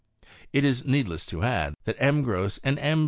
It 0.51 0.65
is 0.65 0.83
needless 0.83 1.27
to 1.27 1.43
add, 1.43 1.75
that 1.83 1.95
M. 1.99 2.23
Gros 2.23 2.57
and 2.63 2.79
M. 2.79 2.99